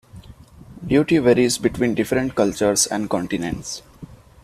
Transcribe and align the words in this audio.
Duty 0.83 1.19
varies 1.19 1.59
between 1.59 1.93
different 1.93 2.33
cultures 2.33 2.87
and 2.87 3.07
continents. 3.07 3.83